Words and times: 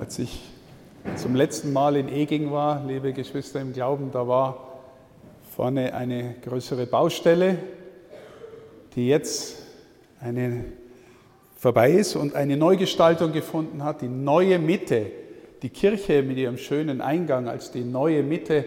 Als 0.00 0.18
ich 0.18 0.40
zum 1.16 1.34
letzten 1.34 1.74
Mal 1.74 1.94
in 1.94 2.08
Eging 2.08 2.50
war, 2.50 2.82
liebe 2.86 3.12
Geschwister 3.12 3.60
im 3.60 3.74
Glauben, 3.74 4.10
da 4.10 4.26
war 4.26 4.80
vorne 5.54 5.92
eine 5.92 6.36
größere 6.42 6.86
Baustelle, 6.86 7.58
die 8.94 9.08
jetzt 9.08 9.58
eine 10.18 10.64
vorbei 11.54 11.90
ist 11.90 12.16
und 12.16 12.34
eine 12.34 12.56
Neugestaltung 12.56 13.32
gefunden 13.32 13.84
hat, 13.84 14.00
die 14.00 14.08
neue 14.08 14.58
Mitte, 14.58 15.04
die 15.60 15.68
Kirche 15.68 16.22
mit 16.22 16.38
ihrem 16.38 16.56
schönen 16.56 17.02
Eingang 17.02 17.46
als 17.46 17.70
die 17.70 17.84
neue 17.84 18.22
Mitte. 18.22 18.64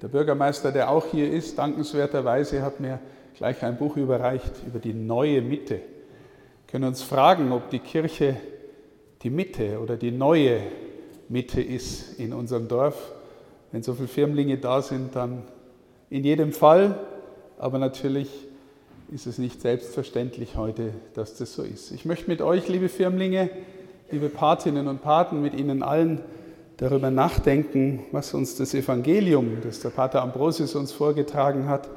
Der 0.00 0.06
Bürgermeister, 0.06 0.70
der 0.70 0.88
auch 0.88 1.06
hier 1.06 1.32
ist, 1.32 1.58
dankenswerterweise 1.58 2.62
hat 2.62 2.78
mir 2.78 3.00
gleich 3.36 3.60
ein 3.64 3.76
Buch 3.76 3.96
überreicht 3.96 4.52
über 4.64 4.78
die 4.78 4.94
neue 4.94 5.42
Mitte. 5.42 5.74
Wir 5.74 6.68
können 6.68 6.84
uns 6.84 7.02
fragen, 7.02 7.50
ob 7.50 7.70
die 7.70 7.80
Kirche 7.80 8.36
die 9.22 9.30
Mitte 9.30 9.80
oder 9.80 9.96
die 9.96 10.10
neue 10.10 10.60
Mitte 11.28 11.60
ist 11.60 12.18
in 12.18 12.32
unserem 12.32 12.68
Dorf. 12.68 13.12
Wenn 13.72 13.82
so 13.82 13.94
viele 13.94 14.08
Firmlinge 14.08 14.58
da 14.58 14.82
sind, 14.82 15.16
dann 15.16 15.42
in 16.10 16.24
jedem 16.24 16.52
Fall, 16.52 16.98
aber 17.58 17.78
natürlich 17.78 18.28
ist 19.10 19.26
es 19.26 19.38
nicht 19.38 19.60
selbstverständlich 19.60 20.56
heute, 20.56 20.92
dass 21.14 21.36
das 21.36 21.54
so 21.54 21.62
ist. 21.62 21.92
Ich 21.92 22.04
möchte 22.04 22.28
mit 22.28 22.42
euch, 22.42 22.68
liebe 22.68 22.88
Firmlinge, 22.88 23.50
liebe 24.10 24.28
Patinnen 24.28 24.88
und 24.88 25.02
Paten, 25.02 25.42
mit 25.42 25.54
Ihnen 25.54 25.82
allen 25.82 26.20
darüber 26.76 27.10
nachdenken, 27.10 28.04
was 28.12 28.34
uns 28.34 28.56
das 28.56 28.74
Evangelium, 28.74 29.58
das 29.62 29.80
der 29.80 29.90
Pater 29.90 30.22
Ambrosius 30.22 30.74
uns 30.74 30.92
vorgetragen 30.92 31.68
hat, 31.68 31.88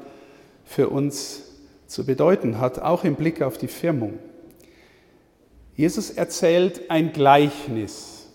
für 0.64 0.88
uns 0.88 1.44
zu 1.86 2.06
bedeuten 2.06 2.58
hat, 2.58 2.80
auch 2.80 3.04
im 3.04 3.16
Blick 3.16 3.42
auf 3.42 3.58
die 3.58 3.68
Firmung. 3.68 4.18
Jesus 5.80 6.10
erzählt 6.10 6.90
ein 6.90 7.10
Gleichnis. 7.10 8.26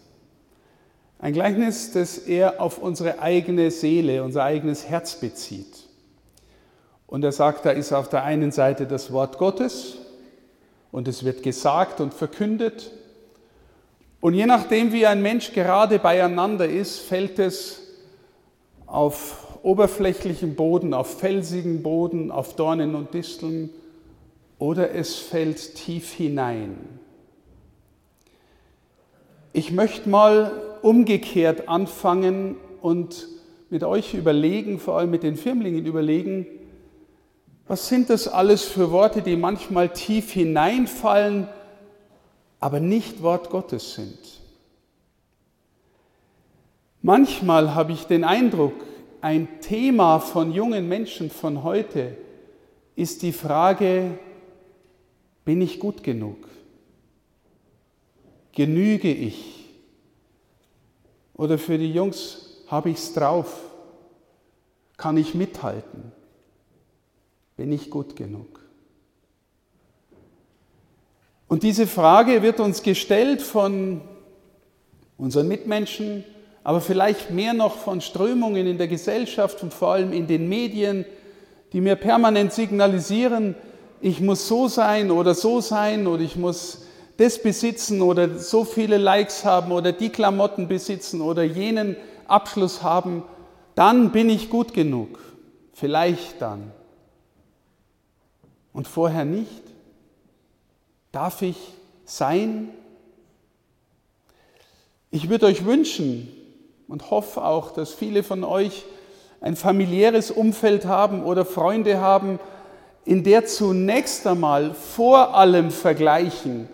Ein 1.20 1.34
Gleichnis, 1.34 1.92
das 1.92 2.18
er 2.18 2.60
auf 2.60 2.80
unsere 2.80 3.20
eigene 3.20 3.70
Seele, 3.70 4.24
unser 4.24 4.44
eigenes 4.44 4.88
Herz 4.88 5.20
bezieht. 5.20 5.84
Und 7.06 7.24
er 7.24 7.32
sagt, 7.32 7.64
da 7.68 7.70
ist 7.70 7.94
auf 7.94 8.10
der 8.10 8.24
einen 8.24 8.52
Seite 8.52 8.88
das 8.88 9.14
Wort 9.14 9.38
Gottes 9.38 10.00
und 10.92 11.08
es 11.08 11.24
wird 11.24 11.44
gesagt 11.44 12.02
und 12.02 12.16
verkündet. 12.16 12.90
Und 14.22 14.34
je 14.34 14.48
nachdem, 14.48 14.92
wie 14.92 15.06
ein 15.06 15.22
Mensch 15.22 15.54
gerade 15.54 16.00
beieinander 16.00 16.68
ist, 16.68 16.98
fällt 16.98 17.38
es 17.38 17.80
auf 18.88 19.60
oberflächlichem 19.62 20.56
Boden, 20.56 20.96
auf 20.96 21.20
felsigen 21.20 21.84
Boden, 21.84 22.32
auf 22.32 22.56
Dornen 22.56 22.96
und 22.96 23.14
Disteln 23.14 23.70
oder 24.58 24.96
es 24.96 25.14
fällt 25.14 25.76
tief 25.76 26.12
hinein. 26.12 27.05
Ich 29.58 29.72
möchte 29.72 30.10
mal 30.10 30.52
umgekehrt 30.82 31.70
anfangen 31.70 32.58
und 32.82 33.30
mit 33.70 33.86
euch 33.86 34.14
überlegen, 34.14 34.80
vor 34.80 34.98
allem 34.98 35.12
mit 35.12 35.24
den 35.24 35.38
Firmlingen 35.38 35.86
überlegen, 35.86 36.46
was 37.66 37.88
sind 37.88 38.10
das 38.10 38.28
alles 38.28 38.66
für 38.66 38.92
Worte, 38.92 39.22
die 39.22 39.38
manchmal 39.38 39.94
tief 39.94 40.34
hineinfallen, 40.34 41.48
aber 42.60 42.82
nicht 42.82 43.24
Wort 43.24 43.50
Gottes 43.50 43.94
sind? 43.94 44.20
Manchmal 47.02 47.74
habe 47.74 47.94
ich 47.94 48.08
den 48.08 48.26
Eindruck, 48.26 48.74
ein 49.22 49.62
Thema 49.62 50.20
von 50.20 50.52
jungen 50.52 50.90
Menschen 50.90 51.30
von 51.30 51.64
heute 51.64 52.18
ist 52.98 53.22
die 53.22 53.32
Frage, 53.32 54.20
bin 55.46 55.62
ich 55.62 55.80
gut 55.80 56.04
genug? 56.04 56.46
Genüge 58.56 59.14
ich? 59.14 59.66
Oder 61.36 61.58
für 61.58 61.78
die 61.78 61.92
Jungs, 61.92 62.64
habe 62.68 62.90
ich 62.90 62.98
es 62.98 63.14
drauf? 63.14 63.54
Kann 64.98 65.18
ich 65.18 65.36
mithalten? 65.36 66.12
Bin 67.58 67.72
ich 67.72 67.90
gut 67.90 68.16
genug? 68.16 68.62
Und 71.48 71.64
diese 71.64 71.86
Frage 71.86 72.42
wird 72.42 72.60
uns 72.60 72.82
gestellt 72.82 73.42
von 73.42 74.02
unseren 75.18 75.48
Mitmenschen, 75.48 76.24
aber 76.64 76.82
vielleicht 76.82 77.32
mehr 77.32 77.54
noch 77.54 77.78
von 77.78 78.02
Strömungen 78.02 78.66
in 78.66 78.78
der 78.78 78.88
Gesellschaft 78.88 79.62
und 79.62 79.74
vor 79.74 79.92
allem 79.92 80.12
in 80.12 80.28
den 80.28 80.50
Medien, 80.50 81.06
die 81.74 81.82
mir 81.82 81.96
permanent 81.96 82.54
signalisieren, 82.54 83.56
ich 84.02 84.22
muss 84.22 84.48
so 84.48 84.68
sein 84.68 85.12
oder 85.12 85.36
so 85.36 85.62
sein 85.62 86.08
oder 86.08 86.24
ich 86.24 86.36
muss 86.36 86.86
das 87.18 87.42
besitzen 87.42 88.02
oder 88.02 88.38
so 88.38 88.66
viele 88.66 88.98
Likes 88.98 89.46
haben 89.46 89.72
oder 89.72 89.92
die 89.92 90.10
Klamotten 90.10 90.68
besitzen 90.68 91.22
oder 91.22 91.44
jenen 91.44 91.96
Abschluss 92.28 92.84
haben, 92.84 93.24
dann 93.76 94.12
bin 94.12 94.30
ich 94.30 94.50
gut 94.50 94.74
genug. 94.74 95.20
Vielleicht 95.74 96.42
dann 96.42 96.72
und 98.76 98.90
vorher 98.90 99.24
nicht? 99.24 99.64
Darf 101.14 101.42
ich 101.42 101.58
sein? 102.04 102.70
Ich 105.12 105.30
würde 105.30 105.46
euch 105.46 105.66
wünschen 105.66 106.28
und 106.90 107.10
hoffe 107.10 107.44
auch, 107.46 107.72
dass 107.72 107.94
viele 107.94 108.22
von 108.22 108.44
euch 108.44 108.84
ein 109.40 109.56
familiäres 109.56 110.30
Umfeld 110.30 110.86
haben 110.86 111.24
oder 111.24 111.46
Freunde 111.46 112.02
haben, 112.02 112.40
in 113.06 113.24
der 113.24 113.46
zunächst 113.46 114.28
einmal 114.28 114.74
vor 114.74 115.36
allem 115.36 115.72
vergleichen 115.72 116.68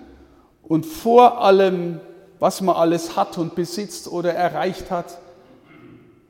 und 0.72 0.86
vor 0.86 1.42
allem, 1.42 2.00
was 2.40 2.62
man 2.62 2.78
alles 2.78 3.18
hat 3.18 3.38
und 3.38 3.56
besitzt 3.56 4.08
oder 4.09 4.34
erreicht 4.34 4.90
hat, 4.90 5.18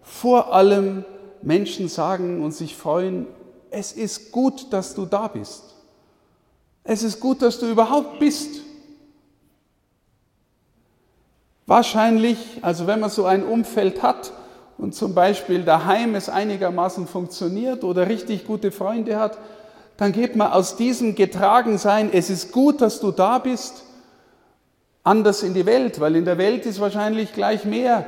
vor 0.01 0.51
allem 0.51 1.05
Menschen 1.43 1.87
sagen 1.87 2.43
und 2.43 2.51
sich 2.51 2.75
freuen, 2.75 3.27
es 3.69 3.91
ist 3.91 4.31
gut, 4.31 4.73
dass 4.73 4.95
du 4.95 5.05
da 5.05 5.27
bist. 5.27 5.75
Es 6.83 7.03
ist 7.03 7.19
gut, 7.19 7.43
dass 7.43 7.59
du 7.59 7.69
überhaupt 7.69 8.17
bist. 8.17 8.61
Wahrscheinlich, 11.67 12.39
also 12.63 12.87
wenn 12.87 12.99
man 12.99 13.11
so 13.11 13.25
ein 13.25 13.45
Umfeld 13.45 14.01
hat 14.01 14.33
und 14.79 14.95
zum 14.95 15.13
Beispiel 15.13 15.61
daheim 15.61 16.15
es 16.15 16.29
einigermaßen 16.29 17.05
funktioniert 17.05 17.83
oder 17.83 18.09
richtig 18.09 18.47
gute 18.47 18.71
Freunde 18.71 19.19
hat, 19.19 19.37
dann 19.97 20.13
geht 20.13 20.35
man 20.35 20.51
aus 20.51 20.77
diesem 20.77 21.13
Getragensein, 21.13 22.09
es 22.11 22.31
ist 22.31 22.51
gut, 22.51 22.81
dass 22.81 22.99
du 22.99 23.11
da 23.11 23.37
bist, 23.37 23.83
anders 25.03 25.43
in 25.43 25.53
die 25.53 25.65
Welt, 25.65 25.99
weil 25.99 26.15
in 26.15 26.25
der 26.25 26.37
Welt 26.37 26.65
ist 26.65 26.79
wahrscheinlich 26.79 27.33
gleich 27.33 27.65
mehr 27.65 28.05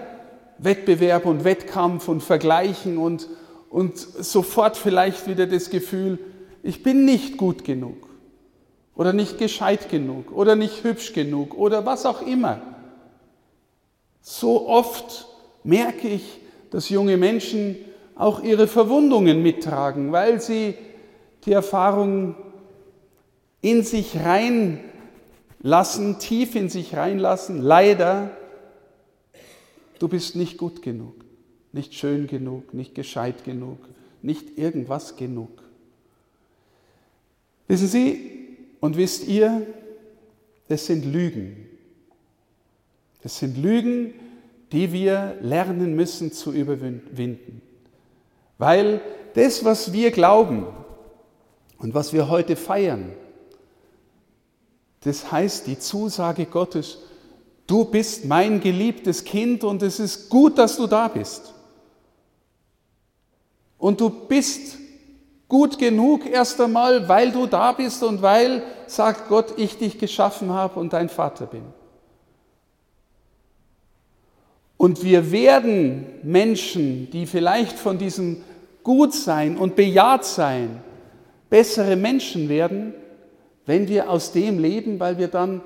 Wettbewerb 0.58 1.26
und 1.26 1.44
Wettkampf 1.44 2.08
und 2.08 2.22
Vergleichen 2.22 2.98
und, 2.98 3.28
und 3.70 3.98
sofort 3.98 4.78
vielleicht 4.78 5.28
wieder 5.28 5.48
das 5.48 5.70
Gefühl, 5.70 6.20
ich 6.62 6.84
bin 6.84 7.06
nicht 7.06 7.38
gut 7.38 7.64
genug 7.64 8.10
oder 8.96 9.14
nicht 9.14 9.38
gescheit 9.38 9.90
genug 9.90 10.32
oder 10.32 10.56
nicht 10.56 10.84
hübsch 10.84 11.14
genug 11.14 11.58
oder 11.58 11.86
was 11.86 12.06
auch 12.06 12.22
immer. 12.22 12.62
So 14.22 14.68
oft 14.68 15.28
merke 15.64 16.08
ich, 16.08 16.40
dass 16.72 16.90
junge 16.90 17.18
Menschen 17.18 17.76
auch 18.16 18.42
ihre 18.42 18.68
Verwundungen 18.68 19.42
mittragen, 19.42 20.12
weil 20.12 20.40
sie 20.40 20.76
die 21.46 21.52
Erfahrung 21.52 22.36
in 23.62 23.84
sich 23.84 24.20
reinlassen, 25.64 26.20
tief 26.20 26.56
in 26.56 26.70
sich 26.70 26.96
reinlassen. 26.96 27.62
Leider, 27.62 28.32
du 30.00 30.08
bist 30.08 30.36
nicht 30.36 30.58
gut 30.58 30.82
genug 30.82 31.24
nicht 31.74 31.96
schön 31.96 32.28
genug, 32.28 32.74
nicht 32.74 32.96
gescheit 32.96 33.44
genug, 33.44 33.80
nicht 34.22 34.58
irgendwas 34.58 35.18
genug. 35.18 35.50
Wissen 37.68 37.88
Sie 37.88 38.48
und 38.80 38.96
wisst 38.96 39.28
ihr, 39.28 39.66
das 40.68 40.86
sind 40.86 41.04
Lügen. 41.04 41.68
Das 43.24 43.40
sind 43.40 43.58
Lügen, 43.58 44.14
die 44.72 44.94
wir 44.94 45.36
lernen 45.42 45.96
müssen 45.96 46.32
zu 46.32 46.54
überwinden. 46.54 47.62
Weil 48.60 49.02
das, 49.34 49.66
was 49.66 49.94
wir 49.94 50.12
glauben 50.12 50.68
und 51.80 51.94
was 51.96 52.14
wir 52.14 52.30
heute 52.30 52.56
feiern, 52.56 53.14
das 55.04 55.32
heißt 55.32 55.68
die 55.68 55.80
Zusage 55.80 56.46
Gottes, 56.46 56.98
du 57.68 57.86
bist 57.86 58.26
mein 58.26 58.60
geliebtes 58.60 59.24
Kind 59.24 59.64
und 59.64 59.82
es 59.84 60.00
ist 60.00 60.30
gut, 60.30 60.58
dass 60.58 60.78
du 60.78 60.88
da 60.88 61.08
bist. 61.08 61.54
Und 63.78 64.00
du 64.00 64.10
bist 64.10 64.78
gut 65.50 65.78
genug 65.78 66.26
erst 66.26 66.60
einmal, 66.62 67.08
weil 67.10 67.32
du 67.32 67.46
da 67.46 67.74
bist 67.74 68.02
und 68.02 68.22
weil, 68.22 68.64
sagt 68.88 69.28
Gott, 69.28 69.54
ich 69.58 69.78
dich 69.78 70.00
geschaffen 70.00 70.52
habe 70.52 70.80
und 70.80 70.94
dein 70.94 71.10
Vater 71.10 71.46
bin. 71.46 71.64
Und 74.78 75.04
wir 75.04 75.32
werden 75.32 76.06
Menschen, 76.24 77.10
die 77.12 77.26
vielleicht 77.26 77.78
von 77.78 77.98
diesem 77.98 78.44
Gutsein 78.84 79.58
und 79.58 79.76
Bejahtsein 79.76 80.82
bessere 81.50 81.96
Menschen 81.96 82.50
werden, 82.50 82.94
wenn 83.66 83.88
wir 83.88 84.10
aus 84.10 84.32
dem 84.32 84.60
leben, 84.60 85.00
weil 85.00 85.18
wir 85.18 85.28
dann 85.28 85.62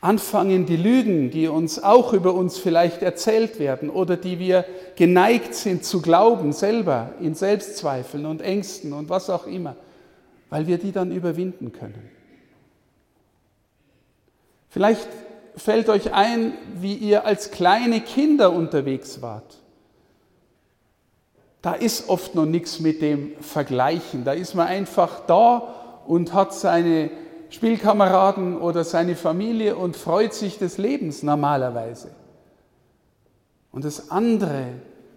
anfangen, 0.00 0.66
die 0.66 0.76
Lügen, 0.76 1.30
die 1.30 1.48
uns 1.48 1.82
auch 1.82 2.12
über 2.12 2.34
uns 2.34 2.58
vielleicht 2.58 3.02
erzählt 3.02 3.58
werden 3.58 3.90
oder 3.90 4.16
die 4.16 4.38
wir 4.38 4.64
geneigt 4.96 5.54
sind 5.54 5.84
zu 5.84 6.00
glauben, 6.00 6.52
selber 6.52 7.12
in 7.20 7.34
Selbstzweifeln 7.34 8.26
und 8.26 8.40
Ängsten 8.40 8.92
und 8.92 9.08
was 9.08 9.28
auch 9.28 9.46
immer, 9.46 9.76
weil 10.48 10.66
wir 10.66 10.78
die 10.78 10.92
dann 10.92 11.12
überwinden 11.12 11.72
können. 11.72 12.10
Vielleicht 14.70 15.08
fällt 15.56 15.88
euch 15.88 16.14
ein, 16.14 16.54
wie 16.80 16.94
ihr 16.94 17.26
als 17.26 17.50
kleine 17.50 18.00
Kinder 18.00 18.52
unterwegs 18.52 19.20
wart. 19.20 19.58
Da 21.60 21.74
ist 21.74 22.08
oft 22.08 22.34
noch 22.34 22.46
nichts 22.46 22.80
mit 22.80 23.02
dem 23.02 23.32
Vergleichen. 23.40 24.24
Da 24.24 24.32
ist 24.32 24.54
man 24.54 24.66
einfach 24.66 25.26
da 25.26 25.79
und 26.10 26.34
hat 26.34 26.52
seine 26.52 27.08
Spielkameraden 27.50 28.58
oder 28.58 28.82
seine 28.82 29.14
Familie 29.14 29.76
und 29.76 29.94
freut 29.94 30.34
sich 30.34 30.58
des 30.58 30.76
Lebens 30.76 31.22
normalerweise. 31.22 32.10
Und 33.70 33.84
das 33.84 34.10
andere, 34.10 34.64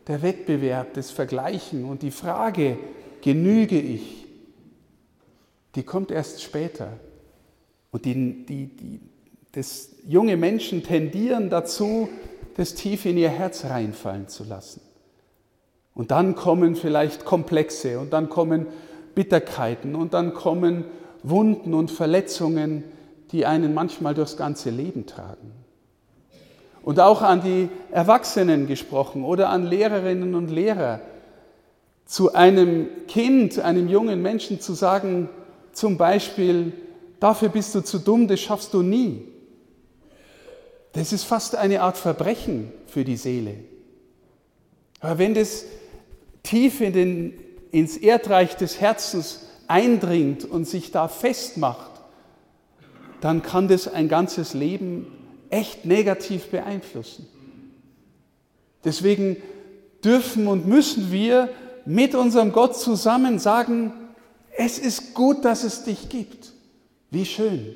der 0.05 0.21
Wettbewerb, 0.21 0.93
das 0.93 1.09
Vergleichen 1.09 1.85
und 1.85 2.03
die 2.03 2.11
Frage, 2.11 2.77
genüge 3.23 3.79
ich, 3.79 4.27
die 5.73 5.81
kommt 5.81 6.11
erst 6.11 6.43
später. 6.43 6.89
Und 7.89 8.05
die, 8.05 8.45
die, 8.45 8.67
die, 8.67 8.99
das 9.51 9.95
junge 10.07 10.37
Menschen 10.37 10.83
tendieren 10.83 11.49
dazu, 11.49 12.07
das 12.55 12.75
tief 12.75 13.07
in 13.07 13.17
ihr 13.17 13.29
Herz 13.29 13.65
reinfallen 13.65 14.27
zu 14.27 14.43
lassen. 14.43 14.81
Und 15.95 16.11
dann 16.11 16.35
kommen 16.35 16.75
vielleicht 16.75 17.25
Komplexe 17.25 17.97
und 17.99 18.13
dann 18.13 18.29
kommen 18.29 18.67
Bitterkeiten 19.15 19.95
und 19.95 20.13
dann 20.13 20.33
kommen 20.33 20.85
Wunden 21.23 21.73
und 21.73 21.91
Verletzungen, 21.91 22.83
die 23.31 23.45
einen 23.45 23.73
manchmal 23.73 24.13
durchs 24.13 24.37
ganze 24.37 24.69
Leben 24.69 25.05
tragen. 25.05 25.51
Und 26.83 26.99
auch 26.99 27.21
an 27.21 27.41
die 27.41 27.69
Erwachsenen 27.91 28.67
gesprochen 28.67 29.23
oder 29.23 29.49
an 29.49 29.65
Lehrerinnen 29.65 30.35
und 30.35 30.49
Lehrer, 30.49 30.99
zu 32.05 32.33
einem 32.33 32.87
Kind, 33.07 33.59
einem 33.59 33.87
jungen 33.87 34.21
Menschen 34.21 34.59
zu 34.59 34.73
sagen, 34.73 35.29
zum 35.71 35.97
Beispiel, 35.97 36.73
dafür 37.19 37.49
bist 37.49 37.73
du 37.73 37.81
zu 37.81 37.99
dumm, 37.99 38.27
das 38.27 38.41
schaffst 38.41 38.73
du 38.73 38.81
nie. 38.81 39.27
Das 40.91 41.11
ist 41.11 41.23
fast 41.23 41.55
eine 41.55 41.81
Art 41.81 41.97
Verbrechen 41.97 42.71
für 42.85 43.03
die 43.03 43.17
Seele. 43.17 43.55
Aber 44.99 45.17
wenn 45.17 45.33
das 45.33 45.65
tief 46.43 46.81
in 46.81 46.93
den, 46.93 47.33
ins 47.73 47.97
Erdreich 47.97 48.55
des 48.55 48.79
Herzens 48.79 49.39
eindringt 49.67 50.45
und 50.45 50.65
sich 50.65 50.91
da 50.91 51.07
festmacht, 51.07 51.91
dann 53.19 53.41
kann 53.41 53.67
das 53.67 53.87
ein 53.87 54.07
ganzes 54.07 54.53
Leben 54.53 55.07
echt 55.49 55.83
negativ 55.83 56.51
beeinflussen. 56.51 57.27
Deswegen 58.85 59.37
dürfen 60.03 60.47
und 60.47 60.67
müssen 60.67 61.11
wir 61.11 61.49
mit 61.85 62.13
unserem 62.13 62.51
Gott 62.51 62.77
zusammen 62.77 63.39
sagen, 63.39 63.91
es 64.55 64.77
ist 64.77 65.15
gut, 65.15 65.43
dass 65.43 65.63
es 65.63 65.83
dich 65.83 66.09
gibt. 66.09 66.53
Wie 67.09 67.25
schön. 67.25 67.75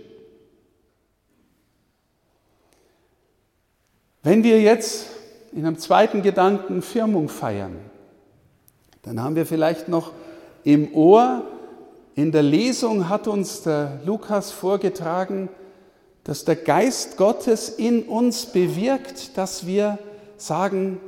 Wenn 4.21 4.43
wir 4.43 4.61
jetzt 4.61 5.07
in 5.53 5.65
einem 5.65 5.79
zweiten 5.79 6.21
Gedanken 6.21 6.83
Firmung 6.83 7.29
feiern, 7.29 7.79
dann 9.07 9.23
haben 9.23 9.35
wir 9.35 9.45
vielleicht 9.45 9.87
noch 9.87 10.11
im 10.63 10.93
Ohr, 10.93 11.43
in 12.15 12.31
der 12.31 12.43
Lesung 12.43 13.07
hat 13.07 13.27
uns 13.27 13.63
der 13.63 14.01
Lukas 14.05 14.51
vorgetragen, 14.51 15.49
dass 16.25 16.43
der 16.43 16.57
Geist 16.57 17.15
Gottes 17.15 17.69
in 17.69 18.03
uns 18.03 18.47
bewirkt, 18.47 19.37
dass 19.37 19.65
wir 19.65 19.97
sagen, 20.35 20.99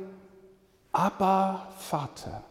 aber 0.92 1.68
Vater. 1.78 2.42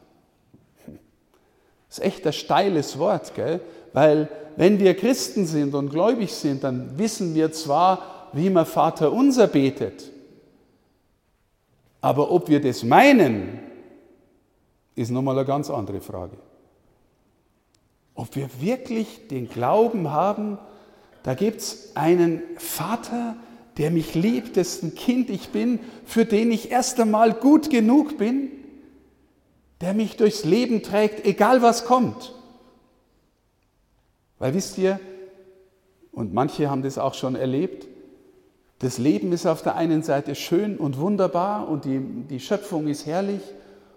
Das 1.87 1.97
ist 1.97 2.03
echt 2.03 2.27
ein 2.27 2.33
steiles 2.33 2.99
Wort, 2.99 3.33
gell? 3.33 3.59
weil 3.93 4.29
wenn 4.55 4.77
wir 4.79 4.95
Christen 4.95 5.47
sind 5.47 5.73
und 5.73 5.89
gläubig 5.89 6.31
sind, 6.31 6.63
dann 6.63 6.97
wissen 6.99 7.33
wir 7.33 7.51
zwar, 7.51 8.29
wie 8.33 8.51
man 8.51 8.67
Vater 8.67 9.11
unser 9.11 9.47
betet, 9.47 10.11
aber 12.01 12.29
ob 12.31 12.49
wir 12.49 12.61
das 12.61 12.83
meinen, 12.83 13.68
ist 14.95 15.11
nochmal 15.11 15.37
eine 15.37 15.45
ganz 15.45 15.69
andere 15.69 16.01
Frage. 16.01 16.37
Ob 18.15 18.35
wir 18.35 18.49
wirklich 18.59 19.27
den 19.29 19.49
Glauben 19.49 20.11
haben, 20.11 20.57
da 21.23 21.33
gibt 21.33 21.61
es 21.61 21.95
einen 21.95 22.41
Vater, 22.57 23.35
der 23.77 23.91
mich 23.91 24.13
liebt, 24.13 24.57
dessen 24.57 24.93
Kind 24.95 25.29
ich 25.29 25.49
bin, 25.49 25.79
für 26.05 26.25
den 26.25 26.51
ich 26.51 26.71
erst 26.71 26.99
einmal 26.99 27.33
gut 27.33 27.69
genug 27.69 28.17
bin, 28.17 28.49
der 29.79 29.93
mich 29.93 30.17
durchs 30.17 30.43
Leben 30.43 30.83
trägt, 30.83 31.25
egal 31.25 31.61
was 31.61 31.85
kommt. 31.85 32.35
Weil 34.37 34.53
wisst 34.53 34.77
ihr, 34.77 34.99
und 36.11 36.33
manche 36.33 36.69
haben 36.69 36.83
das 36.83 36.97
auch 36.97 37.13
schon 37.13 37.35
erlebt, 37.35 37.87
das 38.79 38.97
Leben 38.97 39.31
ist 39.33 39.45
auf 39.45 39.61
der 39.61 39.75
einen 39.75 40.03
Seite 40.03 40.35
schön 40.35 40.77
und 40.77 40.97
wunderbar 40.97 41.67
und 41.67 41.85
die, 41.85 41.99
die 42.29 42.39
Schöpfung 42.39 42.87
ist 42.87 43.05
herrlich 43.05 43.41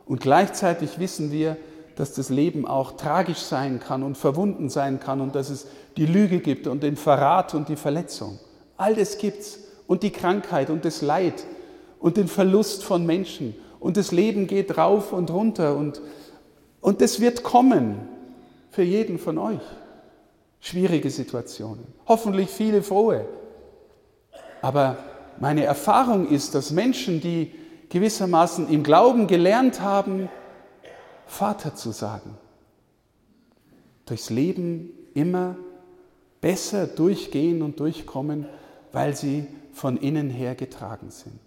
und 0.07 0.21
gleichzeitig 0.21 0.99
wissen 0.99 1.31
wir, 1.33 1.57
dass 1.97 2.15
das 2.15 2.31
Leben 2.31 2.67
auch 2.67 2.93
tragisch 2.93 3.39
sein 3.39 3.81
kann 3.81 4.03
und 4.03 4.17
verwunden 4.17 4.71
sein 4.71 4.99
kann 4.99 5.21
und 5.21 5.35
dass 5.35 5.51
es 5.51 5.67
die 5.97 6.07
Lüge 6.07 6.41
gibt 6.41 6.67
und 6.67 6.83
den 6.83 6.97
Verrat 6.97 7.55
und 7.55 7.69
die 7.69 7.77
Verletzung. 7.77 8.39
All 8.77 8.95
das 8.95 9.19
gibt's 9.19 9.59
und 9.87 10.03
die 10.03 10.11
Krankheit 10.11 10.71
und 10.71 10.85
das 10.85 11.03
Leid 11.03 11.45
und 12.01 12.17
den 12.17 12.29
Verlust 12.29 12.83
von 12.83 13.05
Menschen 13.05 13.55
und 13.79 13.97
das 13.97 14.11
Leben 14.11 14.47
geht 14.47 14.79
rauf 14.79 15.13
und 15.13 15.31
runter 15.31 15.77
und 15.77 16.01
und 16.83 17.01
das 17.01 17.21
wird 17.21 17.43
kommen 17.45 18.09
für 18.71 18.83
jeden 18.83 19.19
von 19.19 19.39
euch. 19.39 19.63
Schwierige 20.61 21.11
Situationen, 21.11 21.87
hoffentlich 22.07 22.51
viele 22.51 22.83
frohe. 22.83 23.25
Aber 24.61 24.97
meine 25.41 25.65
Erfahrung 25.65 26.29
ist, 26.29 26.55
dass 26.55 26.71
Menschen, 26.71 27.21
die 27.21 27.53
gewissermaßen 27.93 28.71
im 28.71 28.83
Glauben 28.83 29.27
gelernt 29.27 29.83
haben, 29.83 30.31
Vater 31.27 31.75
zu 31.75 31.91
sagen, 31.91 32.39
durchs 34.07 34.31
Leben 34.31 34.91
immer 35.13 35.57
besser 36.41 36.87
durchgehen 36.87 37.61
und 37.61 37.81
durchkommen, 37.81 38.47
weil 38.93 39.15
sie 39.15 39.47
von 39.75 39.99
innen 39.99 40.31
her 40.31 40.55
getragen 40.55 41.11
sind. 41.11 41.39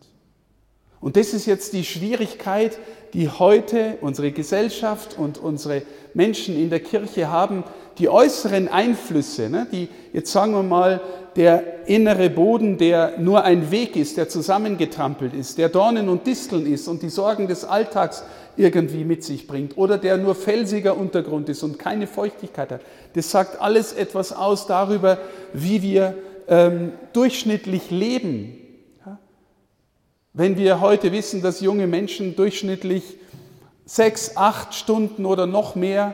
Und 1.05 1.17
das 1.17 1.35
ist 1.35 1.45
jetzt 1.45 1.73
die 1.73 1.83
Schwierigkeit, 1.83 2.79
die 3.13 3.29
heute 3.29 3.99
unsere 4.01 4.31
Gesellschaft 4.31 5.19
und 5.19 5.37
unsere 5.37 5.83
Menschen 6.15 6.59
in 6.59 6.71
der 6.71 6.79
Kirche 6.79 7.29
haben, 7.29 7.63
die 7.99 8.09
äußeren 8.09 8.67
Einflüsse, 8.67 9.51
ne, 9.51 9.67
die 9.71 9.87
jetzt 10.13 10.31
sagen 10.31 10.53
wir 10.53 10.63
mal 10.63 10.99
der 11.35 11.87
innere 11.87 12.31
Boden, 12.31 12.79
der 12.79 13.19
nur 13.19 13.43
ein 13.43 13.69
Weg 13.69 13.95
ist, 13.95 14.17
der 14.17 14.29
zusammengetrampelt 14.29 15.35
ist, 15.35 15.59
der 15.59 15.69
Dornen 15.69 16.09
und 16.09 16.25
Disteln 16.25 16.65
ist 16.65 16.87
und 16.87 17.03
die 17.03 17.09
Sorgen 17.09 17.47
des 17.47 17.65
Alltags 17.65 18.23
irgendwie 18.57 19.03
mit 19.03 19.23
sich 19.23 19.45
bringt 19.45 19.77
oder 19.77 19.99
der 19.99 20.17
nur 20.17 20.33
felsiger 20.33 20.97
Untergrund 20.97 21.49
ist 21.49 21.61
und 21.61 21.77
keine 21.77 22.07
Feuchtigkeit 22.07 22.71
hat. 22.71 22.81
Das 23.13 23.29
sagt 23.29 23.61
alles 23.61 23.93
etwas 23.93 24.31
aus 24.31 24.65
darüber, 24.65 25.19
wie 25.53 25.83
wir 25.83 26.15
ähm, 26.47 26.93
durchschnittlich 27.13 27.91
leben. 27.91 28.64
Wenn 30.37 30.57
wir 30.57 30.81
heute 30.81 31.11
wissen, 31.11 31.41
dass 31.41 31.61
junge 31.61 31.87
Menschen 31.87 32.35
durchschnittlich 32.35 33.17
sechs, 33.85 34.35
acht 34.35 34.75
Stunden 34.75 35.25
oder 35.25 35.47
noch 35.47 35.75
mehr 35.75 36.13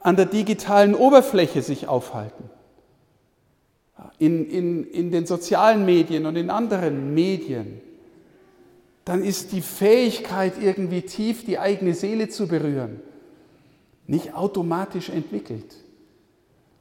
an 0.00 0.16
der 0.16 0.26
digitalen 0.26 0.94
Oberfläche 0.94 1.62
sich 1.62 1.86
aufhalten 1.86 2.48
in, 4.18 4.48
in, 4.50 4.84
in 4.84 5.10
den 5.10 5.26
sozialen 5.26 5.84
Medien 5.84 6.26
und 6.26 6.36
in 6.36 6.50
anderen 6.50 7.14
Medien, 7.14 7.80
dann 9.04 9.22
ist 9.22 9.52
die 9.52 9.62
Fähigkeit, 9.62 10.54
irgendwie 10.60 11.02
tief 11.02 11.44
die 11.44 11.58
eigene 11.58 11.94
Seele 11.94 12.28
zu 12.28 12.46
berühren, 12.46 13.00
nicht 14.06 14.34
automatisch 14.34 15.08
entwickelt. 15.08 15.76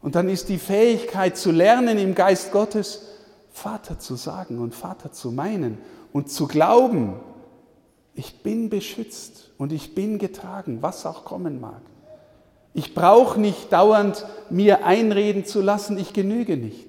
Und 0.01 0.15
dann 0.15 0.29
ist 0.29 0.49
die 0.49 0.57
Fähigkeit 0.57 1.37
zu 1.37 1.51
lernen, 1.51 1.97
im 1.97 2.15
Geist 2.15 2.51
Gottes 2.51 3.07
Vater 3.51 3.97
zu 3.99 4.15
sagen 4.15 4.59
und 4.59 4.75
Vater 4.75 5.11
zu 5.11 5.31
meinen 5.31 5.77
und 6.17 6.31
zu 6.31 6.47
glauben, 6.47 7.13
ich 8.15 8.41
bin 8.41 8.71
beschützt 8.71 9.51
und 9.59 9.71
ich 9.71 9.93
bin 9.93 10.17
getragen, 10.17 10.79
was 10.81 11.05
auch 11.05 11.25
kommen 11.25 11.61
mag. 11.61 11.79
Ich 12.73 12.95
brauche 12.95 13.39
nicht 13.39 13.71
dauernd 13.71 14.25
mir 14.49 14.83
einreden 14.83 15.45
zu 15.45 15.61
lassen, 15.61 15.95
ich 15.99 16.13
genüge 16.13 16.57
nicht. 16.57 16.87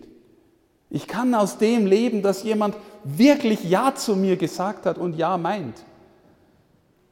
Ich 0.89 1.07
kann 1.07 1.35
aus 1.35 1.59
dem 1.59 1.85
leben, 1.85 2.23
dass 2.23 2.43
jemand 2.43 2.75
wirklich 3.05 3.65
Ja 3.65 3.95
zu 3.95 4.17
mir 4.17 4.39
gesagt 4.39 4.87
hat 4.87 4.97
und 4.97 5.15
Ja 5.15 5.37
meint. 5.37 5.77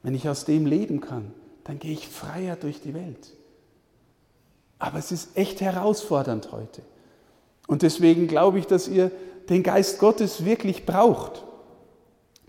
Wenn 0.03 0.15
ich 0.15 0.27
aus 0.27 0.47
dem 0.47 0.65
leben 0.65 1.03
kann, 1.03 1.35
dann 1.65 1.79
gehe 1.79 1.93
ich 1.93 2.09
freier 2.09 2.57
durch 2.57 2.81
die 2.81 2.95
Welt. 2.95 3.35
Aber 4.79 4.99
es 4.99 5.13
ist 5.13 5.37
echt 5.37 5.61
herausfordernd 5.61 6.51
heute. 6.51 6.81
Und 7.67 7.83
deswegen 7.83 8.27
glaube 8.27 8.59
ich, 8.59 8.67
dass 8.67 8.89
ihr 8.89 9.11
den 9.51 9.63
Geist 9.63 9.99
Gottes 9.99 10.47
wirklich 10.47 10.87
braucht. 10.87 11.43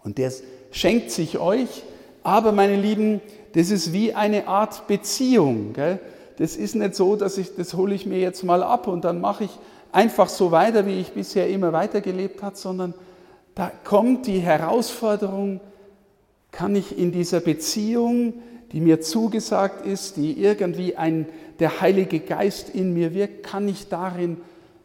Und 0.08 0.18
der 0.18 0.32
schenkt 0.72 1.12
sich 1.12 1.38
euch, 1.38 1.84
aber 2.24 2.54
meine 2.54 2.78
Lieben, 2.78 3.20
das 3.56 3.72
ist 3.72 3.92
wie 3.92 4.14
eine 4.14 4.48
Art 4.48 4.88
Beziehung. 4.88 5.74
Gell? 5.74 6.00
Das 6.38 6.56
ist 6.56 6.76
nicht 6.76 6.96
so, 6.96 7.18
dass 7.18 7.38
ich, 7.38 7.58
das 7.58 7.74
hole 7.74 7.94
ich 7.94 8.06
mir 8.06 8.18
jetzt 8.18 8.46
mal 8.46 8.64
ab 8.64 8.88
und 8.88 9.04
dann 9.04 9.20
mache 9.20 9.44
ich 9.44 9.60
einfach 9.92 10.30
so 10.30 10.52
weiter, 10.52 10.86
wie 10.86 10.98
ich 10.98 11.12
bisher 11.12 11.50
immer 11.50 11.74
weitergelebt 11.74 12.42
habe, 12.42 12.56
sondern 12.56 12.94
da 13.54 13.70
kommt 13.84 14.28
die 14.28 14.40
Herausforderung, 14.40 15.60
kann 16.52 16.78
ich 16.78 16.98
in 16.98 17.12
dieser 17.12 17.42
Beziehung, 17.42 18.36
die 18.72 18.80
mir 18.80 19.02
zugesagt 19.02 19.86
ist, 19.86 20.16
die 20.16 20.42
irgendwie 20.42 20.96
ein, 20.96 21.28
der 21.60 21.82
Heilige 21.82 22.22
Geist 22.22 22.70
in 22.70 22.94
mir 22.94 23.14
wirkt, 23.14 23.44
kann 23.44 23.68
ich 23.68 23.90
darin 23.90 24.38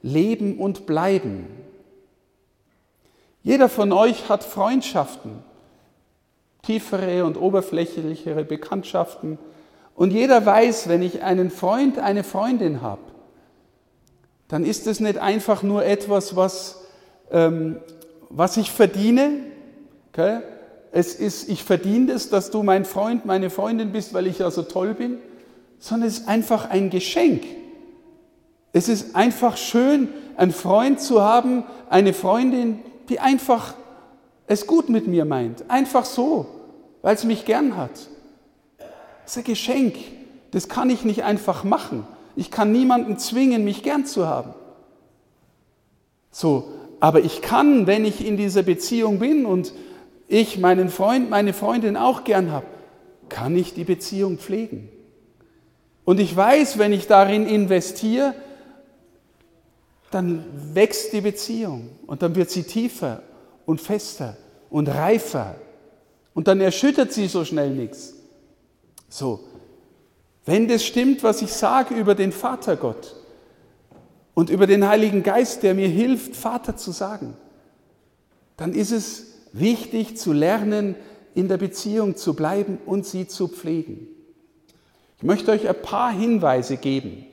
leben 0.03 0.59
und 0.59 0.85
bleiben. 0.85 1.47
Jeder 3.43 3.69
von 3.69 3.93
euch 3.93 4.29
hat 4.29 4.45
Freundschaften, 4.45 5.39
tiefere 6.63 7.25
und 7.25 7.37
oberflächlichere 7.37 8.45
Bekanntschaften. 8.45 9.39
Und 9.97 10.13
jeder 10.13 10.47
weiß, 10.47 10.89
wenn 10.89 11.03
ich 11.03 11.23
einen 11.23 11.51
Freund, 11.51 11.99
eine 11.99 12.23
Freundin 12.23 12.83
habe, 12.83 13.03
dann 14.47 14.65
ist 14.65 14.87
es 14.87 15.01
nicht 15.01 15.19
einfach 15.19 15.63
nur 15.63 15.85
etwas, 15.85 16.37
was, 16.37 16.83
ähm, 17.31 17.81
was 18.31 18.57
ich 18.57 18.71
verdiene. 18.71 19.31
Okay? 20.13 20.41
Es 20.93 21.15
ist, 21.15 21.49
ich 21.49 21.65
verdiene 21.65 22.13
es, 22.13 22.31
dass 22.31 22.51
du 22.51 22.63
mein 22.63 22.85
Freund, 22.85 23.25
meine 23.25 23.51
Freundin 23.51 23.93
bist, 23.93 24.15
weil 24.15 24.27
ich 24.27 24.39
ja 24.39 24.51
so 24.51 24.63
toll 24.63 24.95
bin, 24.95 25.19
sondern 25.79 26.09
es 26.09 26.19
ist 26.19 26.29
einfach 26.29 26.71
ein 26.71 26.91
Geschenk. 26.91 27.43
Es 28.73 28.89
ist 28.89 29.17
einfach 29.17 29.57
schön, 29.57 30.09
einen 30.37 30.53
Freund 30.53 31.01
zu 31.01 31.23
haben, 31.23 31.65
eine 31.91 32.13
Freundin, 32.15 32.79
die 33.09 33.21
einfach 33.21 33.75
es 34.47 34.67
gut 34.67 34.89
mit 34.89 35.07
mir 35.07 35.25
meint. 35.25 35.71
Einfach 35.71 36.05
so, 36.05 36.47
weil 37.01 37.15
es 37.15 37.25
mich 37.25 37.45
gern 37.45 37.77
hat. 37.77 37.93
Das 39.25 39.33
ist 39.33 39.39
ein 39.39 39.45
Geschenk. 39.45 39.97
Das 40.51 40.69
kann 40.69 40.91
ich 40.91 41.05
nicht 41.05 41.25
einfach 41.25 41.65
machen. 41.65 42.07
Ich 42.37 42.51
kann 42.51 42.73
niemanden 42.73 43.19
zwingen, 43.19 43.65
mich 43.65 43.83
gern 43.83 44.05
zu 44.05 44.27
haben. 44.27 44.55
So, 46.31 46.69
aber 47.01 47.21
ich 47.21 47.43
kann, 47.43 47.87
wenn 47.87 48.05
ich 48.05 48.27
in 48.27 48.37
dieser 48.37 48.63
Beziehung 48.63 49.19
bin 49.19 49.45
und 49.45 49.73
ich 50.29 50.59
meinen 50.59 50.89
Freund, 50.89 51.31
meine 51.31 51.53
Freundin 51.53 51.97
auch 51.97 52.25
gern 52.25 52.53
habe, 52.53 52.67
kann 53.29 53.57
ich 53.57 53.75
die 53.75 53.85
Beziehung 53.85 54.39
pflegen. 54.39 54.89
Und 56.05 56.21
ich 56.21 56.35
weiß, 56.35 56.79
wenn 56.79 56.93
ich 56.93 57.07
darin 57.07 57.47
investiere, 57.47 58.35
dann 60.15 60.45
wächst 60.75 61.13
die 61.13 61.21
Beziehung 61.21 61.91
und 62.07 62.23
dann 62.23 62.35
wird 62.35 62.51
sie 62.51 62.63
tiefer 62.63 63.23
und 63.67 63.81
fester 63.81 64.37
und 64.71 64.89
reifer 64.89 65.57
und 66.35 66.49
dann 66.49 66.61
erschüttert 66.61 67.13
sie 67.13 67.27
so 67.29 67.45
schnell 67.45 67.71
nichts. 67.71 68.15
So, 69.09 69.41
wenn 70.45 70.69
das 70.69 70.85
stimmt, 70.85 71.23
was 71.23 71.43
ich 71.43 71.53
sage 71.53 71.95
über 71.95 72.15
den 72.15 72.33
Vater 72.33 72.77
Gott 72.77 73.17
und 74.35 74.51
über 74.51 74.67
den 74.67 74.87
Heiligen 74.87 75.23
Geist, 75.23 75.63
der 75.63 75.75
mir 75.75 75.89
hilft, 75.89 76.35
Vater 76.35 76.77
zu 76.77 76.91
sagen, 76.91 77.37
dann 78.57 78.73
ist 78.73 78.91
es 78.91 79.27
wichtig 79.53 80.17
zu 80.17 80.33
lernen, 80.33 80.95
in 81.35 81.49
der 81.49 81.59
Beziehung 81.59 82.17
zu 82.17 82.35
bleiben 82.35 82.79
und 82.85 83.07
sie 83.07 83.27
zu 83.27 83.49
pflegen. 83.49 84.09
Ich 85.19 85.23
möchte 85.23 85.53
euch 85.53 85.69
ein 85.69 85.83
paar 85.83 86.13
Hinweise 86.13 86.77
geben. 86.77 87.27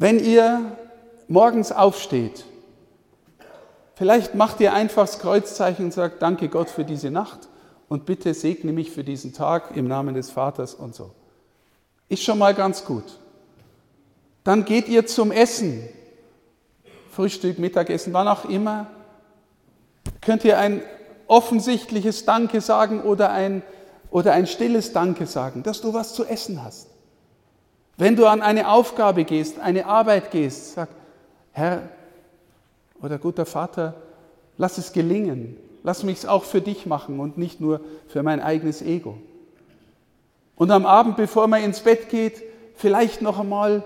Wenn 0.00 0.20
ihr 0.20 0.78
morgens 1.26 1.72
aufsteht, 1.72 2.44
vielleicht 3.96 4.36
macht 4.36 4.60
ihr 4.60 4.72
einfach 4.72 5.02
das 5.02 5.18
Kreuzzeichen 5.18 5.86
und 5.86 5.92
sagt, 5.92 6.22
danke 6.22 6.48
Gott 6.48 6.70
für 6.70 6.84
diese 6.84 7.10
Nacht 7.10 7.48
und 7.88 8.06
bitte 8.06 8.32
segne 8.32 8.72
mich 8.72 8.92
für 8.92 9.02
diesen 9.02 9.32
Tag 9.32 9.76
im 9.76 9.88
Namen 9.88 10.14
des 10.14 10.30
Vaters 10.30 10.74
und 10.74 10.94
so. 10.94 11.10
Ist 12.08 12.22
schon 12.22 12.38
mal 12.38 12.54
ganz 12.54 12.84
gut. 12.84 13.02
Dann 14.44 14.64
geht 14.64 14.88
ihr 14.88 15.04
zum 15.04 15.32
Essen. 15.32 15.88
Frühstück, 17.10 17.58
Mittagessen, 17.58 18.12
wann 18.12 18.28
auch 18.28 18.44
immer. 18.44 18.86
Könnt 20.20 20.44
ihr 20.44 20.58
ein 20.58 20.80
offensichtliches 21.26 22.24
Danke 22.24 22.60
sagen 22.60 23.02
oder 23.02 23.32
ein, 23.32 23.62
oder 24.12 24.32
ein 24.32 24.46
stilles 24.46 24.92
Danke 24.92 25.26
sagen, 25.26 25.64
dass 25.64 25.80
du 25.80 25.92
was 25.92 26.14
zu 26.14 26.24
essen 26.24 26.62
hast. 26.62 26.86
Wenn 27.98 28.14
du 28.14 28.26
an 28.26 28.42
eine 28.42 28.70
Aufgabe 28.70 29.24
gehst, 29.24 29.58
eine 29.58 29.86
Arbeit 29.86 30.30
gehst, 30.30 30.74
sag, 30.74 30.88
Herr 31.52 31.88
oder 33.02 33.18
guter 33.18 33.44
Vater, 33.44 33.94
lass 34.56 34.78
es 34.78 34.92
gelingen. 34.92 35.56
Lass 35.82 36.04
mich 36.04 36.18
es 36.18 36.26
auch 36.26 36.44
für 36.44 36.60
dich 36.60 36.86
machen 36.86 37.18
und 37.18 37.38
nicht 37.38 37.60
nur 37.60 37.80
für 38.06 38.22
mein 38.22 38.40
eigenes 38.40 38.82
Ego. 38.82 39.18
Und 40.54 40.70
am 40.70 40.86
Abend, 40.86 41.16
bevor 41.16 41.48
man 41.48 41.62
ins 41.62 41.80
Bett 41.80 42.08
geht, 42.08 42.42
vielleicht 42.76 43.20
noch 43.20 43.40
einmal 43.40 43.84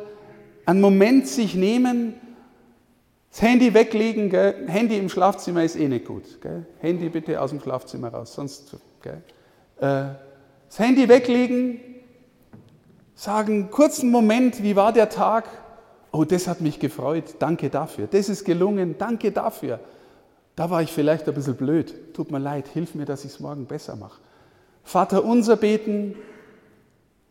einen 0.66 0.80
Moment 0.80 1.26
sich 1.26 1.54
nehmen, 1.54 2.14
das 3.30 3.40
Handy 3.40 3.72
weglegen, 3.72 4.28
gell? 4.28 4.66
Handy 4.66 4.98
im 4.98 5.08
Schlafzimmer 5.08 5.64
ist 5.64 5.76
eh 5.76 5.88
nicht 5.88 6.04
gut. 6.04 6.40
Gell? 6.42 6.66
Handy 6.80 7.08
bitte 7.08 7.40
aus 7.40 7.48
dem 7.48 7.60
Schlafzimmer 7.60 8.08
raus, 8.08 8.34
sonst. 8.34 8.76
Gell? 9.00 9.22
Äh, 9.78 10.14
das 10.68 10.78
Handy 10.78 11.08
weglegen, 11.08 11.80
sagen, 13.22 13.70
kurzen 13.70 14.10
Moment, 14.10 14.64
wie 14.64 14.74
war 14.74 14.92
der 14.92 15.08
Tag? 15.08 15.44
Oh, 16.10 16.24
das 16.24 16.48
hat 16.48 16.60
mich 16.60 16.80
gefreut, 16.80 17.36
danke 17.38 17.70
dafür. 17.70 18.08
Das 18.08 18.28
ist 18.28 18.44
gelungen, 18.44 18.96
danke 18.98 19.30
dafür. 19.30 19.78
Da 20.56 20.70
war 20.70 20.82
ich 20.82 20.90
vielleicht 20.90 21.28
ein 21.28 21.34
bisschen 21.34 21.54
blöd. 21.54 22.14
Tut 22.14 22.32
mir 22.32 22.40
leid, 22.40 22.66
hilf 22.66 22.96
mir, 22.96 23.04
dass 23.04 23.24
ich 23.24 23.30
es 23.34 23.40
morgen 23.40 23.66
besser 23.66 23.94
mache. 23.94 24.20
Vater 24.82 25.24
unser 25.24 25.54
beten 25.54 26.16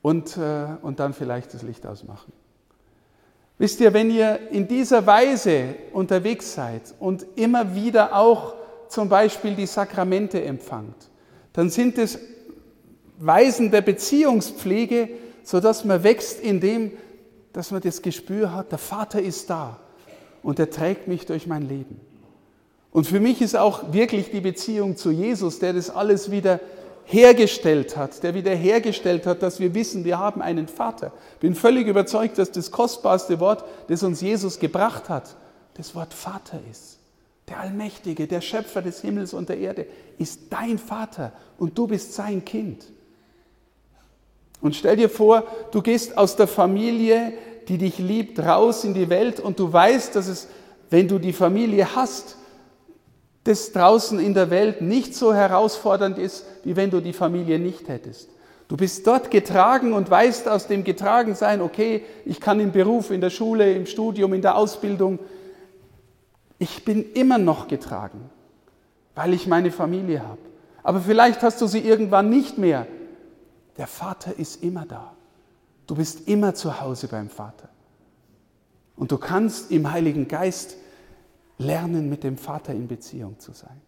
und, 0.01 0.38
äh, 0.38 0.67
und 0.81 1.01
dann 1.01 1.13
vielleicht 1.13 1.53
das 1.53 1.62
Licht 1.62 1.86
ausmachen. 1.86 2.31
Wisst 3.57 3.81
ihr, 3.81 3.93
wenn 3.93 4.10
ihr 4.10 4.39
in 4.50 4.69
dieser 4.69 5.05
Weise 5.05 5.75
unterwegs 5.91 6.53
seid 6.53 6.95
und 7.01 7.25
immer 7.36 7.75
wieder 7.75 8.15
auch 8.15 8.55
zum 8.88 9.10
Beispiel 9.10 9.55
die 9.55 9.67
Sakramente 9.67 10.41
empfangt, 10.41 11.10
dann 11.51 11.69
sind 11.69 11.98
es 11.98 12.17
Weisen 13.19 13.71
der 13.71 13.81
Beziehungspflege, 13.81 15.10
sodass 15.43 15.86
man 15.86 16.03
wächst 16.03 16.39
in 16.39 16.60
dem, 16.60 16.91
dass 17.53 17.71
man 17.71 17.81
das 17.81 18.01
Gespür 18.01 18.53
hat, 18.53 18.71
der 18.71 18.77
Vater 18.77 19.21
ist 19.21 19.50
da 19.50 19.79
und 20.43 20.60
er 20.60 20.69
trägt 20.69 21.07
mich 21.07 21.25
durch 21.25 21.48
mein 21.48 21.67
Leben. 21.67 22.00
Und 22.91 23.07
für 23.07 23.19
mich 23.19 23.41
ist 23.41 23.55
auch 23.55 23.93
wirklich 23.93 24.31
die 24.31 24.41
Beziehung 24.41 24.98
zu 24.98 25.12
Jesus, 25.12 25.60
der 25.60 25.74
das 25.74 25.89
alles 25.89 26.29
wieder 26.29 26.60
hergestellt 27.05 27.98
hat, 27.98 28.24
der 28.24 28.33
wieder 28.33 28.53
hergestellt 28.53 29.25
hat, 29.25 29.41
dass 29.41 29.60
wir 29.60 29.74
wissen, 29.74 30.05
wir 30.05 30.19
haben 30.19 30.41
einen 30.41 30.67
Vater. 30.67 31.12
Bin 31.39 31.55
völlig 31.55 31.88
überzeugt, 31.88 32.38
dass 32.38 32.51
das 32.51 32.71
kostbarste 32.71 33.39
Wort, 33.39 33.63
das 33.88 34.03
uns 34.03 34.21
Jesus 34.21 34.60
gebracht 34.60 35.10
hat, 35.10 35.36
das 35.75 35.95
Wort 35.95 36.13
Vater 36.13 36.60
ist. 36.69 37.00
Der 37.48 37.60
Allmächtige, 37.60 38.27
der 38.27 38.41
Schöpfer 38.41 38.81
des 38.81 39.01
Himmels 39.01 39.33
und 39.33 39.50
der 39.50 39.57
Erde 39.57 39.88
ist 40.17 40.41
dein 40.50 40.77
Vater 40.77 41.33
und 41.57 41.77
du 41.77 41.88
bist 41.88 42.13
sein 42.13 42.45
Kind. 42.45 42.86
Und 44.62 44.75
stell 44.75 44.96
dir 44.96 45.10
vor, 45.10 45.44
du 45.72 45.82
gehst 45.82 46.18
aus 46.18 46.36
der 46.36 46.48
Familie, 46.48 47.34
die 47.68 47.77
dich 47.77 47.98
liebt, 47.98 48.39
raus 48.39 48.84
in 48.84 48.94
die 48.94 49.10
Welt 49.10 49.39
und 49.39 49.60
du 49.60 49.72
weißt, 49.72 50.15
dass 50.15 50.27
es, 50.27 50.48
wenn 50.89 51.08
du 51.08 51.20
die 51.20 51.34
Familie 51.34 51.96
hast, 51.96 52.38
das 53.44 53.72
draußen 53.72 54.20
in 54.20 54.34
der 54.34 54.50
Welt 54.50 54.82
nicht 54.82 55.15
so 55.15 55.34
herausfordernd 55.34 56.18
ist, 56.20 56.46
wie 56.63 56.75
wenn 56.75 56.91
du 56.91 57.00
die 57.00 57.13
Familie 57.13 57.58
nicht 57.58 57.88
hättest. 57.88 58.30
Du 58.68 58.77
bist 58.77 59.06
dort 59.06 59.32
getragen 59.32 59.94
und 59.94 60.10
weißt 60.10 60.48
aus 60.48 60.68
dem 60.68 60.84
Getragensein, 60.84 61.62
okay, 61.62 62.06
ich 62.24 62.39
kann 62.39 62.60
im 62.60 62.72
Beruf, 62.72 63.12
in 63.12 63.20
der 63.20 63.30
Schule, 63.30 63.74
im 63.74 63.86
Studium, 63.86 64.34
in 64.34 64.41
der 64.41 64.56
Ausbildung, 64.56 65.20
ich 66.58 66.86
bin 66.86 67.12
immer 67.13 67.38
noch 67.38 67.68
getragen, 67.68 68.30
weil 69.15 69.34
ich 69.34 69.48
meine 69.48 69.72
Familie 69.72 70.22
habe. 70.22 70.38
Aber 70.84 71.01
vielleicht 71.01 71.41
hast 71.41 71.60
du 71.60 71.68
sie 71.68 71.80
irgendwann 71.80 72.30
nicht 72.30 72.58
mehr. 72.58 72.86
Der 73.78 73.88
Vater 73.88 74.38
ist 74.38 74.63
immer 74.63 74.86
da. 74.86 75.13
Du 75.88 75.96
bist 75.96 76.28
immer 76.28 76.54
zu 76.54 76.82
Hause 76.82 77.08
beim 77.08 77.30
Vater. 77.30 77.70
Und 78.96 79.12
du 79.12 79.18
kannst 79.18 79.72
im 79.72 79.92
Heiligen 79.92 80.28
Geist 80.28 80.75
lernen, 81.58 82.10
mit 82.10 82.24
dem 82.24 82.38
Vater 82.38 82.74
in 82.74 82.88
Beziehung 82.88 83.40
zu 83.40 83.51
sein. 83.51 83.82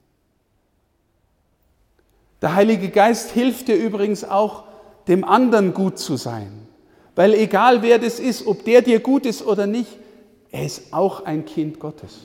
Der 2.41 2.55
Heilige 2.55 2.89
Geist 2.89 3.31
hilft 3.31 3.67
dir 3.67 3.75
übrigens 3.75 4.23
auch, 4.23 4.63
dem 5.07 5.23
anderen 5.23 5.73
gut 5.73 5.97
zu 5.97 6.17
sein. 6.17 6.67
Weil 7.15 7.33
egal 7.33 7.81
wer 7.81 7.99
das 7.99 8.19
ist, 8.19 8.47
ob 8.47 8.65
der 8.65 8.81
dir 8.81 8.99
gut 8.99 9.25
ist 9.25 9.45
oder 9.45 9.67
nicht, 9.67 9.97
er 10.51 10.65
ist 10.65 10.93
auch 10.93 11.25
ein 11.25 11.45
Kind 11.45 11.79
Gottes. 11.79 12.21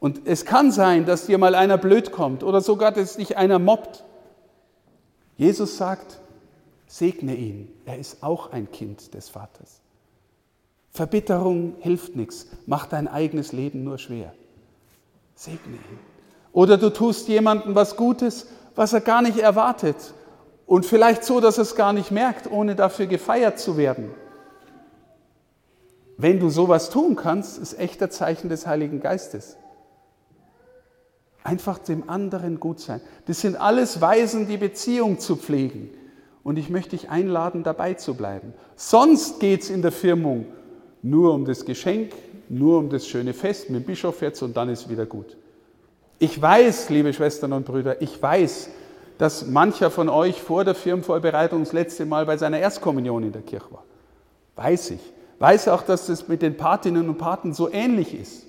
Und 0.00 0.22
es 0.26 0.44
kann 0.44 0.70
sein, 0.70 1.06
dass 1.06 1.26
dir 1.26 1.38
mal 1.38 1.54
einer 1.54 1.78
blöd 1.78 2.12
kommt 2.12 2.42
oder 2.42 2.60
sogar, 2.60 2.92
dass 2.92 3.16
dich 3.16 3.36
einer 3.36 3.58
mobbt. 3.58 4.04
Jesus 5.36 5.76
sagt, 5.76 6.18
segne 6.88 7.36
ihn, 7.36 7.70
er 7.84 7.98
ist 7.98 8.22
auch 8.22 8.50
ein 8.50 8.72
Kind 8.72 9.14
des 9.14 9.28
Vaters. 9.28 9.80
Verbitterung 10.90 11.76
hilft 11.78 12.16
nichts, 12.16 12.46
macht 12.66 12.92
dein 12.92 13.06
eigenes 13.06 13.52
Leben 13.52 13.84
nur 13.84 13.98
schwer. 13.98 14.34
Segne 15.36 15.76
ihn. 15.76 15.98
Oder 16.52 16.78
du 16.78 16.90
tust 16.90 17.28
jemandem 17.28 17.74
was 17.74 17.94
Gutes, 17.94 18.48
was 18.74 18.92
er 18.92 19.02
gar 19.02 19.22
nicht 19.22 19.38
erwartet. 19.38 20.14
Und 20.66 20.86
vielleicht 20.86 21.24
so, 21.24 21.40
dass 21.40 21.58
er 21.58 21.62
es 21.62 21.76
gar 21.76 21.92
nicht 21.92 22.10
merkt, 22.10 22.50
ohne 22.50 22.74
dafür 22.74 23.06
gefeiert 23.06 23.60
zu 23.60 23.76
werden. 23.76 24.10
Wenn 26.16 26.40
du 26.40 26.50
sowas 26.50 26.90
tun 26.90 27.14
kannst, 27.14 27.58
ist 27.58 27.78
echter 27.78 28.10
Zeichen 28.10 28.48
des 28.48 28.66
Heiligen 28.66 29.00
Geistes. 29.00 29.56
Einfach 31.44 31.78
dem 31.78 32.10
anderen 32.10 32.58
gut 32.58 32.80
sein. 32.80 33.00
Das 33.26 33.40
sind 33.40 33.56
alles 33.56 34.00
Weisen, 34.00 34.48
die 34.48 34.56
Beziehung 34.56 35.20
zu 35.20 35.36
pflegen. 35.36 35.90
Und 36.48 36.56
ich 36.56 36.70
möchte 36.70 36.96
dich 36.96 37.10
einladen, 37.10 37.62
dabei 37.62 37.92
zu 37.92 38.14
bleiben. 38.14 38.54
Sonst 38.74 39.38
geht 39.38 39.64
es 39.64 39.68
in 39.68 39.82
der 39.82 39.92
Firmung 39.92 40.46
nur 41.02 41.34
um 41.34 41.44
das 41.44 41.66
Geschenk, 41.66 42.14
nur 42.48 42.78
um 42.78 42.88
das 42.88 43.06
schöne 43.06 43.34
Fest 43.34 43.68
mit 43.68 43.82
dem 43.82 43.84
Bischof 43.84 44.22
jetzt 44.22 44.40
und 44.40 44.56
dann 44.56 44.70
ist 44.70 44.88
wieder 44.88 45.04
gut. 45.04 45.36
Ich 46.18 46.40
weiß, 46.40 46.88
liebe 46.88 47.12
Schwestern 47.12 47.52
und 47.52 47.66
Brüder, 47.66 48.00
ich 48.00 48.22
weiß, 48.22 48.70
dass 49.18 49.46
mancher 49.46 49.90
von 49.90 50.08
euch 50.08 50.40
vor 50.40 50.64
der 50.64 50.74
Firmenvorbereitung 50.74 51.64
das 51.64 51.74
letzte 51.74 52.06
Mal 52.06 52.24
bei 52.24 52.38
seiner 52.38 52.60
Erstkommunion 52.60 53.24
in 53.24 53.32
der 53.32 53.42
Kirche 53.42 53.70
war. 53.70 53.84
Weiß 54.56 54.92
ich. 54.92 55.00
Weiß 55.40 55.68
auch, 55.68 55.82
dass 55.82 56.08
es 56.08 56.28
mit 56.28 56.40
den 56.40 56.56
Patinnen 56.56 57.10
und 57.10 57.18
Paten 57.18 57.52
so 57.52 57.70
ähnlich 57.70 58.18
ist. 58.18 58.46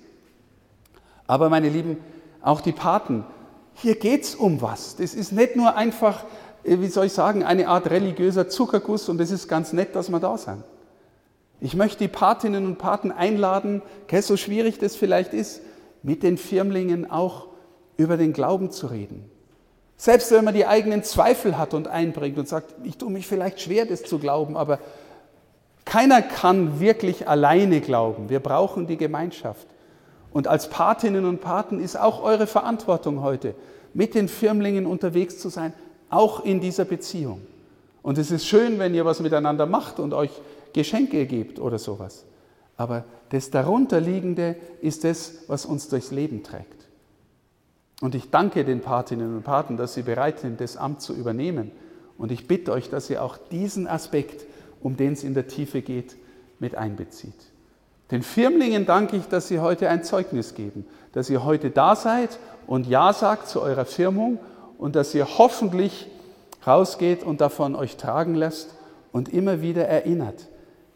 Aber 1.27 1.50
meine 1.50 1.68
Lieben, 1.68 1.98
auch 2.41 2.62
die 2.62 2.72
Paten, 2.72 3.25
hier 3.74 3.96
geht 3.96 4.24
es 4.24 4.36
um 4.36 4.62
was. 4.62 4.96
Das 4.96 5.13
ist 5.13 5.34
nicht 5.34 5.58
nur 5.58 5.75
einfach, 5.75 6.24
wie 6.70 6.88
soll 6.88 7.08
ich 7.08 7.14
sagen, 7.14 7.44
eine 7.44 7.68
Art 7.68 7.90
religiöser 7.90 8.48
Zuckerguss 8.48 9.10
und 9.10 9.20
es 9.20 9.32
ist 9.32 9.48
ganz 9.48 9.74
nett, 9.74 9.96
dass 9.96 10.10
wir 10.10 10.20
da 10.20 10.38
sind. 10.38 10.64
Ich 11.62 11.76
möchte 11.76 11.98
die 12.00 12.08
Patinnen 12.08 12.66
und 12.66 12.78
Paten 12.78 13.12
einladen, 13.12 13.82
so 14.22 14.38
schwierig 14.38 14.78
das 14.78 14.96
vielleicht 14.96 15.34
ist, 15.34 15.62
mit 16.04 16.24
den 16.24 16.38
Firmlingen 16.38 17.10
auch 17.10 17.48
über 17.98 18.16
den 18.16 18.32
Glauben 18.32 18.72
zu 18.72 18.88
reden. 18.88 19.30
Selbst 19.98 20.32
wenn 20.32 20.46
man 20.46 20.54
die 20.54 20.66
eigenen 20.66 21.04
Zweifel 21.04 21.58
hat 21.58 21.74
und 21.74 21.90
einbringt 21.90 22.38
und 22.38 22.48
sagt, 22.48 22.74
ich 22.84 22.98
tue 22.98 23.12
mich 23.12 23.28
vielleicht 23.28 23.60
schwer, 23.60 23.86
das 23.86 24.04
zu 24.04 24.20
glauben, 24.20 24.56
aber 24.56 24.80
keiner 25.84 26.22
kann 26.22 26.80
wirklich 26.80 27.28
alleine 27.28 27.82
glauben. 27.82 28.30
Wir 28.30 28.40
brauchen 28.40 28.88
die 28.88 28.96
Gemeinschaft. 28.96 29.68
Und 30.32 30.48
als 30.48 30.70
Patinnen 30.70 31.26
und 31.26 31.42
Paten 31.42 31.82
ist 31.82 32.00
auch 32.00 32.24
eure 32.24 32.48
Verantwortung 32.48 33.24
heute, 33.24 33.56
mit 33.94 34.14
den 34.14 34.28
Firmlingen 34.28 34.86
unterwegs 34.86 35.40
zu 35.40 35.50
sein, 35.50 35.74
auch 36.10 36.44
in 36.44 36.60
dieser 36.60 36.86
Beziehung. 36.86 37.42
Und 38.01 38.18
es 38.18 38.32
ist 38.32 38.46
schön, 38.46 38.80
wenn 38.80 38.94
ihr 38.94 39.06
was 39.06 39.20
miteinander 39.20 39.66
macht 39.66 40.00
und 40.00 40.13
euch 40.13 40.32
Geschenke 40.74 41.25
gebt 41.25 41.60
oder 41.60 41.80
sowas. 41.80 42.25
Aber 42.78 43.04
das 43.30 43.51
darunterliegende 43.51 44.56
ist 44.82 45.04
das, 45.04 45.44
was 45.48 45.66
uns 45.66 45.89
durchs 45.89 46.12
Leben 46.12 46.44
trägt. 46.44 46.88
Und 48.01 48.16
ich 48.16 48.30
danke 48.30 48.63
den 48.63 48.82
Patinnen 48.82 49.36
und 49.36 49.44
Paten, 49.44 49.75
dass 49.75 49.94
sie 49.94 50.04
bereit 50.04 50.39
sind, 50.39 50.62
das 50.62 50.78
Amt 50.78 51.01
zu 51.01 51.13
übernehmen. 51.13 51.72
Und 52.18 52.32
ich 52.32 52.48
bitte 52.48 52.72
euch, 52.72 52.89
dass 52.89 53.10
ihr 53.10 53.24
auch 53.24 53.38
diesen 53.38 53.88
Aspekt, 53.88 54.46
um 54.82 54.96
den 54.96 55.13
es 55.13 55.24
in 55.24 55.34
der 55.34 55.48
Tiefe 55.48 55.82
geht, 55.82 56.16
mit 56.60 56.75
einbezieht. 56.75 57.34
Den 58.12 58.24
Firmlingen 58.24 58.86
danke 58.86 59.18
ich, 59.18 59.28
dass 59.28 59.50
sie 59.50 59.60
heute 59.60 59.89
ein 59.89 60.04
Zeugnis 60.04 60.56
geben, 60.56 60.86
dass 61.12 61.30
ihr 61.30 61.44
heute 61.44 61.70
da 61.70 61.96
seid 61.96 62.39
und 62.66 62.88
Ja 62.88 63.13
sagt 63.13 63.48
zu 63.48 63.62
eurer 63.62 63.86
Firmung 63.86 64.39
und 64.80 64.96
dass 64.96 65.14
ihr 65.14 65.38
hoffentlich 65.38 66.08
rausgeht 66.66 67.22
und 67.22 67.42
davon 67.42 67.76
euch 67.76 67.98
tragen 67.98 68.34
lässt 68.34 68.74
und 69.12 69.30
immer 69.30 69.62
wieder 69.62 69.88
erinnert, 69.88 70.48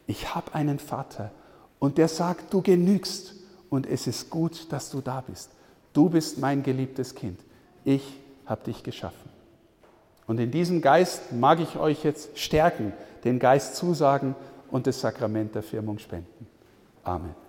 ich 0.08 0.34
habe 0.34 0.56
einen 0.56 0.80
Vater 0.80 1.32
und 1.80 1.98
der 1.98 2.08
sagt, 2.08 2.54
du 2.54 2.62
genügst 2.62 3.36
und 3.70 3.86
es 3.86 4.08
ist 4.08 4.30
gut, 4.30 4.72
dass 4.72 4.90
du 4.90 5.02
da 5.02 5.22
bist. 5.22 5.52
Du 5.92 6.10
bist 6.10 6.40
mein 6.40 6.64
geliebtes 6.64 7.14
Kind. 7.14 7.40
Ich 7.84 8.04
habe 8.46 8.64
dich 8.64 8.84
geschaffen. 8.84 9.30
Und 10.28 10.40
in 10.40 10.50
diesem 10.52 10.82
Geist 10.82 11.34
mag 11.34 11.60
ich 11.60 11.78
euch 11.78 12.04
jetzt 12.04 12.40
stärken, 12.40 12.94
den 13.26 13.38
Geist 13.38 13.76
zusagen 13.76 14.36
und 14.72 14.88
das 14.88 15.02
Sakrament 15.02 15.56
der 15.56 15.64
Firmung 15.64 16.00
spenden. 16.00 16.48
Amen. 17.04 17.43